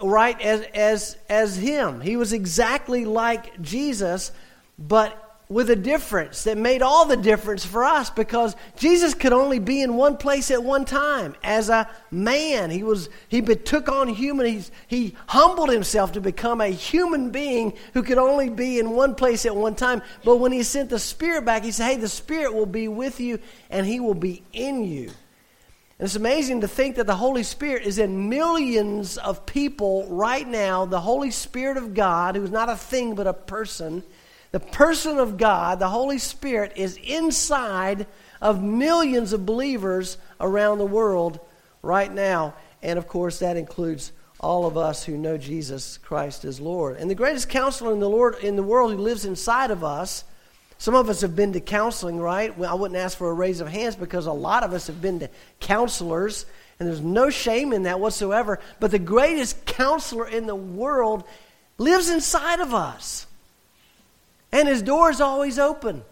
right, 0.00 0.40
as, 0.40 0.62
as, 0.74 1.16
as 1.28 1.56
him. 1.56 2.00
He 2.00 2.16
was 2.16 2.32
exactly 2.32 3.04
like 3.04 3.60
Jesus, 3.60 4.30
but 4.78 5.21
with 5.52 5.68
a 5.68 5.76
difference 5.76 6.44
that 6.44 6.56
made 6.56 6.80
all 6.80 7.04
the 7.04 7.16
difference 7.16 7.64
for 7.64 7.84
us 7.84 8.08
because 8.08 8.56
Jesus 8.76 9.12
could 9.12 9.32
only 9.32 9.58
be 9.58 9.82
in 9.82 9.96
one 9.96 10.16
place 10.16 10.50
at 10.50 10.64
one 10.64 10.84
time 10.84 11.34
as 11.44 11.68
a 11.68 11.88
man. 12.10 12.70
He 12.70 12.82
was 12.82 13.10
he 13.28 13.42
took 13.42 13.88
on 13.88 14.08
human 14.08 14.46
he, 14.46 14.64
he 14.86 15.16
humbled 15.26 15.70
himself 15.70 16.12
to 16.12 16.20
become 16.20 16.60
a 16.60 16.68
human 16.68 17.30
being 17.30 17.74
who 17.92 18.02
could 18.02 18.18
only 18.18 18.48
be 18.48 18.78
in 18.78 18.90
one 18.90 19.14
place 19.14 19.44
at 19.44 19.54
one 19.54 19.74
time. 19.74 20.02
But 20.24 20.36
when 20.36 20.52
he 20.52 20.62
sent 20.62 20.88
the 20.88 20.98
spirit 20.98 21.44
back, 21.44 21.64
he 21.64 21.70
said, 21.70 21.86
"Hey, 21.86 21.96
the 21.96 22.08
spirit 22.08 22.54
will 22.54 22.66
be 22.66 22.88
with 22.88 23.20
you 23.20 23.38
and 23.68 23.86
he 23.86 24.00
will 24.00 24.14
be 24.14 24.42
in 24.52 24.84
you." 24.84 25.10
And 25.98 26.06
it's 26.06 26.16
amazing 26.16 26.62
to 26.62 26.68
think 26.68 26.96
that 26.96 27.06
the 27.06 27.16
Holy 27.16 27.42
Spirit 27.42 27.86
is 27.86 27.98
in 27.98 28.28
millions 28.28 29.18
of 29.18 29.44
people 29.44 30.06
right 30.08 30.48
now. 30.48 30.86
The 30.86 31.00
Holy 31.00 31.30
Spirit 31.30 31.76
of 31.76 31.94
God, 31.94 32.36
who's 32.36 32.50
not 32.50 32.70
a 32.70 32.76
thing 32.76 33.14
but 33.14 33.26
a 33.26 33.34
person, 33.34 34.02
the 34.52 34.60
person 34.60 35.18
of 35.18 35.38
God, 35.38 35.78
the 35.78 35.88
Holy 35.88 36.18
Spirit, 36.18 36.74
is 36.76 36.98
inside 37.02 38.06
of 38.40 38.62
millions 38.62 39.32
of 39.32 39.46
believers 39.46 40.18
around 40.40 40.78
the 40.78 40.86
world 40.86 41.40
right 41.80 42.12
now. 42.12 42.54
And 42.82 42.98
of 42.98 43.08
course, 43.08 43.38
that 43.38 43.56
includes 43.56 44.12
all 44.38 44.66
of 44.66 44.76
us 44.76 45.04
who 45.04 45.16
know 45.16 45.38
Jesus 45.38 45.98
Christ 45.98 46.44
as 46.44 46.60
Lord. 46.60 46.96
And 46.98 47.10
the 47.10 47.14
greatest 47.14 47.48
counselor 47.48 47.92
in 47.92 48.00
the 48.00 48.10
Lord 48.10 48.36
in 48.42 48.56
the 48.56 48.62
world 48.62 48.92
who 48.92 48.98
lives 48.98 49.24
inside 49.24 49.70
of 49.70 49.82
us. 49.82 50.24
Some 50.76 50.96
of 50.96 51.08
us 51.08 51.20
have 51.20 51.36
been 51.36 51.52
to 51.52 51.60
counseling, 51.60 52.18
right? 52.18 52.56
Well, 52.58 52.70
I 52.70 52.74
wouldn't 52.74 52.98
ask 52.98 53.16
for 53.16 53.30
a 53.30 53.34
raise 53.34 53.60
of 53.60 53.68
hands 53.68 53.94
because 53.94 54.26
a 54.26 54.32
lot 54.32 54.64
of 54.64 54.72
us 54.72 54.88
have 54.88 55.00
been 55.00 55.20
to 55.20 55.30
counselors, 55.60 56.44
and 56.80 56.88
there's 56.88 57.00
no 57.00 57.30
shame 57.30 57.72
in 57.72 57.84
that 57.84 58.00
whatsoever. 58.00 58.58
But 58.80 58.90
the 58.90 58.98
greatest 58.98 59.64
counselor 59.64 60.26
in 60.26 60.46
the 60.46 60.56
world 60.56 61.22
lives 61.78 62.10
inside 62.10 62.58
of 62.58 62.74
us. 62.74 63.28
And 64.52 64.68
his 64.68 64.82
door 64.82 65.10
is 65.10 65.20
always 65.20 65.58
open. 65.58 66.04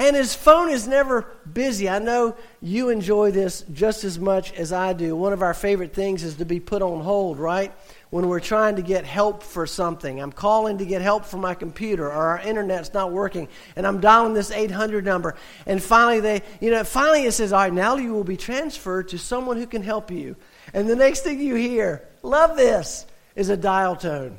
And 0.00 0.16
his 0.16 0.34
phone 0.34 0.70
is 0.70 0.88
never 0.88 1.26
busy. 1.52 1.86
I 1.86 1.98
know 1.98 2.34
you 2.62 2.88
enjoy 2.88 3.32
this 3.32 3.66
just 3.70 4.02
as 4.02 4.18
much 4.18 4.50
as 4.54 4.72
I 4.72 4.94
do. 4.94 5.14
One 5.14 5.34
of 5.34 5.42
our 5.42 5.52
favorite 5.52 5.92
things 5.92 6.24
is 6.24 6.36
to 6.36 6.46
be 6.46 6.58
put 6.58 6.80
on 6.80 7.02
hold, 7.02 7.38
right? 7.38 7.70
When 8.08 8.26
we're 8.26 8.40
trying 8.40 8.76
to 8.76 8.82
get 8.82 9.04
help 9.04 9.42
for 9.42 9.66
something. 9.66 10.18
I'm 10.18 10.32
calling 10.32 10.78
to 10.78 10.86
get 10.86 11.02
help 11.02 11.26
for 11.26 11.36
my 11.36 11.54
computer 11.54 12.06
or 12.06 12.12
our 12.12 12.40
internet's 12.40 12.94
not 12.94 13.12
working 13.12 13.48
and 13.76 13.86
I'm 13.86 14.00
dialing 14.00 14.32
this 14.32 14.50
800 14.50 15.04
number 15.04 15.36
and 15.66 15.82
finally 15.82 16.20
they, 16.20 16.42
you 16.62 16.70
know, 16.70 16.82
finally 16.82 17.26
it 17.26 17.32
says, 17.32 17.52
"All 17.52 17.60
right, 17.60 17.72
now 17.72 17.96
you 17.96 18.14
will 18.14 18.24
be 18.24 18.38
transferred 18.38 19.08
to 19.08 19.18
someone 19.18 19.58
who 19.58 19.66
can 19.66 19.82
help 19.82 20.10
you." 20.10 20.34
And 20.72 20.88
the 20.88 20.96
next 20.96 21.24
thing 21.24 21.40
you 21.40 21.56
hear, 21.56 22.08
love 22.22 22.56
this, 22.56 23.04
is 23.36 23.50
a 23.50 23.56
dial 23.56 23.96
tone. 23.96 24.38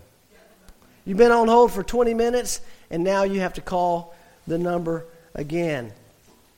You've 1.05 1.17
been 1.17 1.31
on 1.31 1.47
hold 1.47 1.71
for 1.71 1.83
20 1.83 2.15
minutes 2.15 2.61
and 2.91 3.03
now 3.03 3.23
you 3.23 3.39
have 3.39 3.53
to 3.53 3.61
call 3.61 4.13
the 4.45 4.57
number 4.59 5.07
again. 5.33 5.91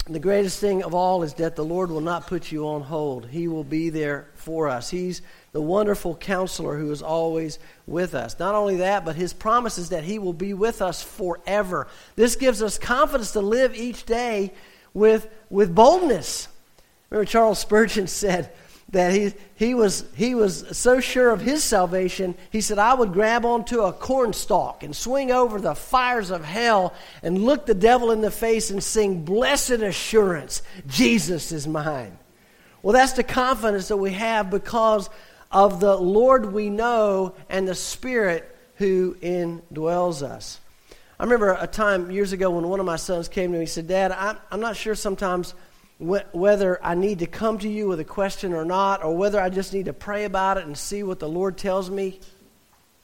The 0.05 0.19
greatest 0.19 0.59
thing 0.59 0.83
of 0.83 0.93
all 0.93 1.23
is 1.23 1.33
that 1.35 1.55
the 1.55 1.63
Lord 1.63 1.89
will 1.89 2.01
not 2.01 2.27
put 2.27 2.51
you 2.51 2.67
on 2.67 2.81
hold. 2.81 3.27
He 3.27 3.47
will 3.47 3.63
be 3.63 3.89
there 3.89 4.27
for 4.35 4.67
us. 4.67 4.89
He's 4.89 5.21
the 5.53 5.61
wonderful 5.61 6.15
counselor 6.15 6.77
who 6.77 6.91
is 6.91 7.01
always 7.01 7.57
with 7.87 8.13
us. 8.13 8.37
Not 8.37 8.53
only 8.53 8.77
that, 8.77 9.05
but 9.05 9.15
his 9.15 9.31
promise 9.31 9.77
is 9.77 9.89
that 9.89 10.03
he 10.03 10.19
will 10.19 10.33
be 10.33 10.53
with 10.53 10.81
us 10.81 11.01
forever. 11.01 11.87
This 12.17 12.35
gives 12.35 12.61
us 12.61 12.77
confidence 12.77 13.31
to 13.31 13.39
live 13.39 13.75
each 13.75 14.03
day 14.03 14.51
with, 14.93 15.29
with 15.49 15.73
boldness. 15.73 16.49
Remember, 17.09 17.29
Charles 17.29 17.59
Spurgeon 17.59 18.07
said, 18.07 18.51
that 18.89 19.13
he, 19.13 19.33
he, 19.55 19.73
was, 19.73 20.05
he 20.15 20.35
was 20.35 20.77
so 20.77 20.99
sure 20.99 21.31
of 21.31 21.41
his 21.41 21.63
salvation, 21.63 22.35
he 22.51 22.61
said, 22.61 22.77
I 22.77 22.93
would 22.93 23.11
grab 23.11 23.43
onto 23.43 23.81
a 23.81 23.93
cornstalk 23.93 24.83
and 24.83 24.95
swing 24.95 25.31
over 25.31 25.59
the 25.59 25.73
fires 25.73 26.29
of 26.29 26.43
hell 26.43 26.93
and 27.23 27.43
look 27.43 27.65
the 27.65 27.73
devil 27.73 28.11
in 28.11 28.21
the 28.21 28.31
face 28.31 28.69
and 28.69 28.83
sing, 28.83 29.25
Blessed 29.25 29.71
assurance, 29.71 30.61
Jesus 30.87 31.51
is 31.51 31.67
mine. 31.67 32.17
Well, 32.83 32.93
that's 32.93 33.13
the 33.13 33.23
confidence 33.23 33.87
that 33.87 33.97
we 33.97 34.11
have 34.11 34.51
because 34.51 35.09
of 35.51 35.79
the 35.79 35.95
Lord 35.95 36.51
we 36.51 36.69
know 36.69 37.35
and 37.49 37.67
the 37.67 37.75
Spirit 37.75 38.53
who 38.75 39.15
indwells 39.21 40.21
us. 40.21 40.59
I 41.19 41.23
remember 41.23 41.57
a 41.59 41.67
time 41.67 42.11
years 42.11 42.33
ago 42.33 42.49
when 42.49 42.67
one 42.67 42.79
of 42.79 42.85
my 42.85 42.97
sons 42.97 43.29
came 43.29 43.51
to 43.51 43.57
me 43.57 43.63
and 43.63 43.69
said, 43.69 43.87
Dad, 43.87 44.11
I'm, 44.11 44.37
I'm 44.51 44.59
not 44.59 44.75
sure 44.75 44.95
sometimes 44.95 45.53
whether 45.99 46.83
I 46.83 46.95
need 46.95 47.19
to 47.19 47.27
come 47.27 47.59
to 47.59 47.69
you 47.69 47.87
with 47.87 47.99
a 47.99 48.05
question 48.05 48.53
or 48.53 48.65
not, 48.65 49.03
or 49.03 49.15
whether 49.15 49.39
I 49.39 49.49
just 49.49 49.73
need 49.73 49.85
to 49.85 49.93
pray 49.93 50.25
about 50.25 50.57
it 50.57 50.65
and 50.65 50.77
see 50.77 51.03
what 51.03 51.19
the 51.19 51.29
Lord 51.29 51.57
tells 51.57 51.89
me. 51.89 52.19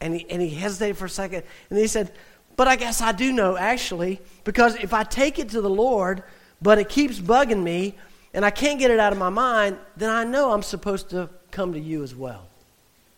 And 0.02 0.16
he, 0.16 0.30
and 0.30 0.42
he 0.42 0.50
hesitated 0.50 0.98
for 0.98 1.06
a 1.06 1.10
second. 1.10 1.44
And 1.70 1.80
he 1.80 1.88
said, 1.88 2.12
But 2.56 2.68
I 2.68 2.76
guess 2.76 3.02
I 3.02 3.12
do 3.12 3.32
know, 3.32 3.58
actually, 3.58 4.20
because 4.44 4.76
if 4.76 4.94
I 4.94 5.04
take 5.04 5.40
it 5.40 5.50
to 5.50 5.62
the 5.62 5.70
Lord, 5.70 6.24
but 6.62 6.78
it 6.78 6.90
keeps 6.90 7.20
bugging 7.20 7.64
me, 7.64 7.96
and 8.34 8.46
I 8.46 8.52
can't 8.52 8.80
get 8.80 8.92
it 8.92 9.00
out 9.00 9.12
of 9.12 9.20
my 9.20 9.30
mind, 9.30 9.78
then 9.98 10.10
I 10.10 10.24
know 10.24 10.52
I'm 10.52 10.64
supposed 10.64 11.10
to 11.12 11.30
come 11.52 11.74
to 11.74 11.80
you 11.80 12.04
as 12.04 12.16
well. 12.16 12.48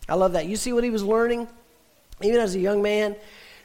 I 0.08 0.16
love 0.16 0.34
that. 0.34 0.46
You 0.46 0.56
see 0.56 0.74
what 0.74 0.84
he 0.84 0.90
was 0.90 1.04
learning, 1.04 1.48
even 2.22 2.40
as 2.40 2.56
a 2.56 2.60
young 2.60 2.82
man? 2.82 3.16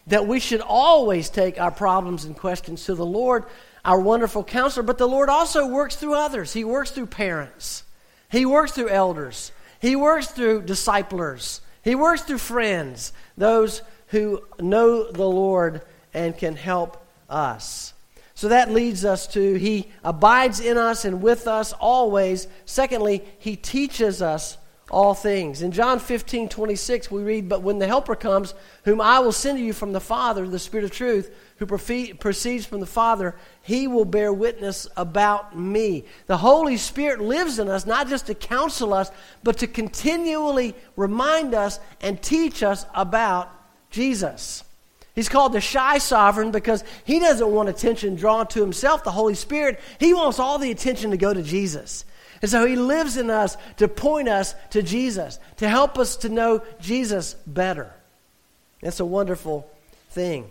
That 0.09 0.27
we 0.27 0.39
should 0.39 0.61
always 0.61 1.31
take 1.31 1.61
our 1.61 1.71
problems 1.71 2.25
and 2.25 2.37
questions 2.37 2.85
to 2.87 2.95
the 2.95 3.07
Lord 3.07 3.45
our 3.87 4.00
wonderful 4.00 4.43
counselor, 4.43 4.83
but 4.83 4.99
the 4.99 5.09
Lord 5.09 5.31
also 5.31 5.66
works 5.66 5.95
through 5.95 6.14
others. 6.14 6.52
He 6.52 6.64
works 6.64 6.90
through 6.90 7.07
parents, 7.07 7.85
He 8.28 8.45
works 8.45 8.73
through 8.73 8.90
elders, 8.90 9.52
He 9.81 9.95
works 9.95 10.26
through 10.26 10.62
disciplers, 10.62 11.61
He 11.83 11.95
works 11.95 12.23
through 12.23 12.38
friends, 12.38 13.12
those 13.38 13.81
who 14.09 14.45
know 14.59 15.11
the 15.11 15.28
Lord 15.28 15.83
and 16.12 16.37
can 16.37 16.57
help 16.57 17.07
us. 17.31 17.95
So 18.35 18.49
that 18.49 18.71
leads 18.71 19.05
us 19.05 19.28
to 19.28 19.55
He 19.55 19.90
abides 20.02 20.61
in 20.61 20.76
us 20.76 21.05
and 21.05 21.23
with 21.23 21.47
us 21.47 21.73
always. 21.73 22.49
Secondly, 22.66 23.25
He 23.38 23.55
teaches 23.55 24.21
us 24.21 24.59
all 24.90 25.14
things. 25.14 25.62
In 25.62 25.73
John 25.73 25.99
15, 25.99 26.49
26, 26.49 27.11
we 27.11 27.23
read, 27.23 27.49
But 27.49 27.62
when 27.62 27.78
the 27.78 27.88
Helper 27.88 28.14
comes, 28.14 28.55
whom 28.85 29.00
I 29.00 29.19
will 29.19 29.33
send 29.33 29.59
to 29.59 29.64
you 29.64 29.73
from 29.73 29.93
the 29.93 30.00
Father, 30.00 30.47
the 30.49 30.59
Spirit 30.59 30.85
of 30.85 30.93
truth, 30.93 31.35
who 31.57 31.66
proceeds 31.66 32.66
from 32.66 32.81
the 32.81 32.87
Father, 32.87 33.35
he 33.62 33.88
will 33.88 34.05
bear 34.05 34.33
witness 34.33 34.87
about 34.97 35.59
me. 35.59 36.05
The 36.26 36.37
Holy 36.37 36.76
Spirit 36.76 37.21
lives 37.21 37.59
in 37.59 37.69
us 37.69 37.85
not 37.85 38.09
just 38.09 38.26
to 38.26 38.35
counsel 38.35 38.95
us, 38.95 39.11
but 39.43 39.59
to 39.59 39.66
continually 39.66 40.75
remind 40.95 41.55
us 41.55 41.81
and 42.00 42.23
teach 42.23 42.62
us 42.62 42.87
about 42.95 43.50
Jesus. 43.90 44.62
He's 45.16 45.31
called 45.31 45.55
the 45.55 45.62
shy 45.62 45.99
sovereign 45.99 46.50
because 46.50 46.85
he 47.05 47.19
doesn't 47.19 47.50
want 47.50 47.71
attention 47.71 48.16
drawn 48.16 48.47
to 48.49 48.61
himself, 48.61 49.02
the 49.02 49.11
Holy 49.11 49.35
Spirit. 49.35 49.81
He 49.99 50.12
wants 50.12 50.38
all 50.38 50.59
the 50.59 50.71
attention 50.71 51.11
to 51.11 51.16
go 51.16 51.33
to 51.33 51.43
Jesus. 51.43 52.05
And 52.43 52.50
so 52.50 52.66
he 52.66 52.76
lives 52.76 53.16
in 53.16 53.31
us 53.31 53.57
to 53.78 53.88
point 53.88 54.28
us 54.28 54.55
to 54.71 54.83
Jesus, 54.83 55.38
to 55.57 55.69
help 55.69 55.99
us 55.99 56.16
to 56.16 56.28
know 56.28 56.62
Jesus 56.81 57.35
better. 57.47 57.93
That's 58.83 59.00
a 59.00 59.07
wonderful 59.07 59.69
thing. 60.11 60.49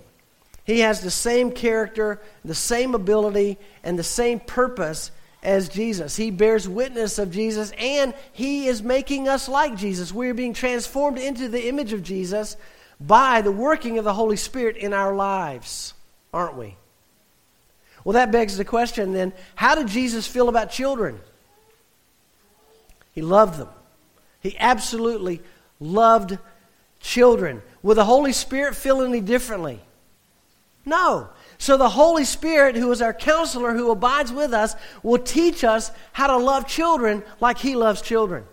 He 0.66 0.80
has 0.80 1.02
the 1.02 1.12
same 1.12 1.52
character, 1.52 2.22
the 2.44 2.56
same 2.56 2.96
ability, 2.96 3.58
and 3.84 4.00
the 4.00 4.04
same 4.04 4.40
purpose 4.40 5.12
as 5.44 5.70
Jesus. 5.70 6.16
He 6.16 6.32
bears 6.32 6.68
witness 6.68 7.20
of 7.20 7.32
Jesus, 7.32 7.72
and 7.78 8.16
He 8.34 8.68
is 8.68 8.82
making 8.82 9.30
us 9.30 9.48
like 9.48 9.78
Jesus. 9.78 10.12
We 10.12 10.30
are 10.30 10.34
being 10.34 10.54
transformed 10.54 11.20
into 11.20 11.48
the 11.48 11.68
image 11.68 11.94
of 11.94 12.02
Jesus 12.02 12.58
by 13.00 13.42
the 13.42 13.52
working 13.52 14.00
of 14.00 14.06
the 14.06 14.14
Holy 14.14 14.38
Spirit 14.38 14.76
in 14.76 14.92
our 14.92 15.14
lives, 15.14 15.94
aren't 16.34 16.58
we? 16.58 16.78
Well, 18.04 18.14
that 18.14 18.32
begs 18.32 18.58
the 18.58 18.66
question 18.66 19.14
then 19.14 19.34
how 19.56 19.76
did 19.76 19.88
Jesus 19.88 20.26
feel 20.28 20.50
about 20.50 20.72
children? 20.72 21.20
He 23.16 23.22
loved 23.22 23.58
them. 23.58 23.70
He 24.42 24.56
absolutely 24.60 25.42
loved 25.80 26.38
children. 27.00 27.64
Will 27.82 27.96
the 27.96 28.06
Holy 28.06 28.34
Spirit 28.34 28.76
feel 28.76 29.02
any 29.02 29.22
differently? 29.22 29.80
No. 30.86 31.30
So 31.58 31.78
the 31.78 31.90
Holy 31.90 32.26
Spirit, 32.26 32.76
who 32.76 32.92
is 32.92 33.02
our 33.02 33.14
counselor, 33.14 33.74
who 33.74 33.90
abides 33.90 34.32
with 34.32 34.54
us, 34.54 34.76
will 35.02 35.18
teach 35.18 35.64
us 35.64 35.92
how 36.12 36.28
to 36.28 36.38
love 36.38 36.68
children 36.68 37.24
like 37.40 37.58
He 37.58 37.76
loves 37.76 38.02
children. 38.02 38.44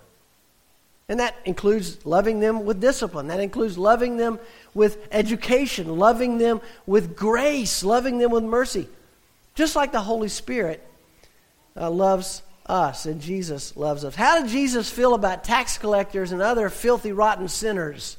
And 1.09 1.19
that 1.21 1.35
includes 1.45 2.07
loving 2.07 2.41
them 2.41 2.65
with 2.65 2.81
discipline. 2.81 3.27
That 3.27 3.41
includes 3.41 3.77
loving 3.77 4.17
them 4.17 4.39
with 4.73 5.09
education, 5.11 5.99
loving 5.99 6.39
them 6.39 6.61
with 6.87 7.17
grace, 7.17 7.83
loving 7.85 8.19
them 8.19 8.31
with 8.31 8.45
mercy. 8.45 8.89
Just 9.55 9.77
like 9.77 9.93
the 9.93 10.01
Holy 10.01 10.29
Spirit 10.29 10.83
uh, 11.77 11.91
loves 11.91 12.43
us 12.73 13.05
and 13.05 13.21
Jesus 13.21 13.77
loves 13.77 14.05
us. 14.05 14.15
How 14.15 14.41
did 14.41 14.51
Jesus 14.51 14.91
feel 14.91 15.15
about 15.15 15.45
tax 15.45 15.77
collectors 15.77 16.33
and 16.33 16.41
other 16.41 16.71
filthy, 16.71 17.13
rotten 17.13 17.49
sinners? 17.49 18.17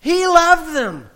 He 0.00 0.26
loved 0.26 0.74
them. 0.74 1.10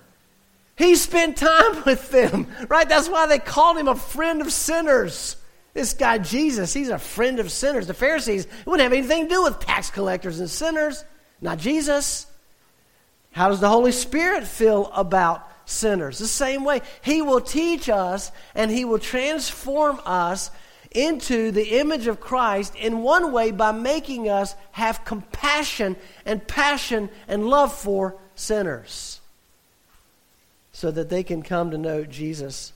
He 0.77 0.95
spent 0.95 1.39
time 1.39 1.83
with 1.87 2.11
them, 2.11 2.47
right? 2.69 2.89
That's 2.89 3.09
why 3.09 3.27
they 3.27 3.39
called 3.39 3.79
him 3.79 3.89
a 3.89 3.97
friend 3.97 4.43
of 4.43 4.53
sinners. 4.53 5.37
This 5.73 5.95
guy, 5.95 6.19
Jesus, 6.19 6.73
he's 6.73 6.91
a 6.91 6.99
friend 6.99 7.41
of 7.41 7.51
sinners. 7.51 7.87
The 7.87 7.95
Pharisees 7.95 8.47
wouldn't 8.67 8.83
have 8.83 8.93
anything 8.93 9.25
to 9.25 9.35
do 9.35 9.43
with 9.45 9.61
tax 9.61 9.91
collectors 9.91 10.39
and 10.39 10.51
sinners, 10.51 11.05
not 11.41 11.59
Jesus. 11.59 12.27
How 13.33 13.49
does 13.49 13.61
the 13.61 13.69
Holy 13.69 13.93
Spirit 13.93 14.45
feel 14.45 14.91
about 14.95 15.49
sinners? 15.65 16.19
The 16.19 16.27
same 16.27 16.65
way. 16.65 16.83
He 17.03 17.23
will 17.23 17.41
teach 17.41 17.89
us 17.89 18.33
and 18.55 18.71
he 18.71 18.85
will 18.85 18.99
transform 18.99 20.01
us 20.05 20.51
into 20.93 21.51
the 21.51 21.79
image 21.79 22.07
of 22.07 22.21
Christ 22.21 22.75
in 22.75 23.03
one 23.03 23.33
way 23.33 23.51
by 23.51 23.73
making 23.73 24.29
us 24.29 24.55
have 24.73 25.05
compassion 25.05 25.97
and 26.25 26.47
passion 26.47 27.11
and 27.27 27.49
love 27.49 27.75
for 27.75 28.17
sinners 28.35 29.21
so 30.73 30.91
that 30.91 31.09
they 31.09 31.23
can 31.23 31.43
come 31.43 31.71
to 31.73 31.79
know 31.79 32.05
Jesus 32.05 32.73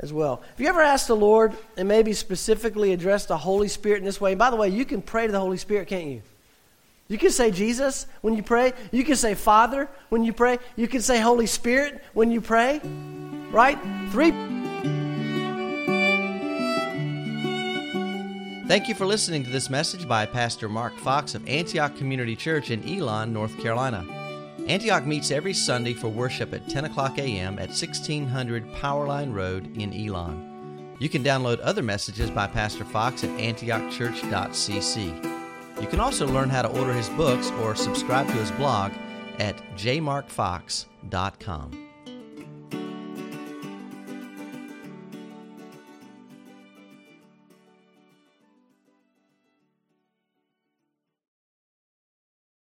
as 0.00 0.12
well. 0.12 0.42
Have 0.50 0.60
you 0.60 0.68
ever 0.68 0.82
asked 0.82 1.08
the 1.08 1.16
Lord 1.16 1.56
and 1.76 1.86
maybe 1.88 2.12
specifically 2.12 2.92
addressed 2.92 3.28
the 3.28 3.38
Holy 3.38 3.68
Spirit 3.68 3.98
in 3.98 4.04
this 4.04 4.20
way? 4.20 4.32
And 4.32 4.38
by 4.38 4.50
the 4.50 4.56
way, 4.56 4.68
you 4.68 4.84
can 4.84 5.00
pray 5.02 5.26
to 5.26 5.32
the 5.32 5.40
Holy 5.40 5.56
Spirit, 5.56 5.88
can't 5.88 6.06
you? 6.06 6.22
You 7.06 7.18
can 7.18 7.30
say 7.30 7.50
Jesus 7.50 8.06
when 8.22 8.34
you 8.34 8.42
pray. 8.42 8.72
You 8.90 9.04
can 9.04 9.16
say 9.16 9.34
Father 9.34 9.88
when 10.08 10.24
you 10.24 10.32
pray. 10.32 10.58
You 10.74 10.88
can 10.88 11.00
say 11.00 11.20
Holy 11.20 11.46
Spirit 11.46 12.02
when 12.12 12.30
you 12.30 12.40
pray. 12.40 12.80
Right? 13.50 13.78
Three. 14.10 14.53
Thank 18.66 18.88
you 18.88 18.94
for 18.94 19.04
listening 19.04 19.44
to 19.44 19.50
this 19.50 19.68
message 19.68 20.08
by 20.08 20.24
Pastor 20.24 20.70
Mark 20.70 20.96
Fox 20.96 21.34
of 21.34 21.46
Antioch 21.46 21.94
Community 21.96 22.34
Church 22.34 22.70
in 22.70 22.82
Elon, 22.88 23.30
North 23.30 23.60
Carolina. 23.60 24.06
Antioch 24.66 25.04
meets 25.04 25.30
every 25.30 25.52
Sunday 25.52 25.92
for 25.92 26.08
worship 26.08 26.54
at 26.54 26.66
10 26.66 26.86
o'clock 26.86 27.18
a.m. 27.18 27.58
at 27.58 27.68
1600 27.68 28.66
Powerline 28.72 29.34
Road 29.34 29.76
in 29.76 29.92
Elon. 29.92 30.96
You 30.98 31.10
can 31.10 31.22
download 31.22 31.60
other 31.62 31.82
messages 31.82 32.30
by 32.30 32.46
Pastor 32.46 32.86
Fox 32.86 33.22
at 33.22 33.28
antiochchurch.cc. 33.30 35.82
You 35.82 35.86
can 35.86 36.00
also 36.00 36.26
learn 36.26 36.48
how 36.48 36.62
to 36.62 36.68
order 36.68 36.94
his 36.94 37.10
books 37.10 37.50
or 37.60 37.76
subscribe 37.76 38.26
to 38.28 38.32
his 38.32 38.50
blog 38.52 38.92
at 39.38 39.58
jmarkfox.com. 39.76 41.83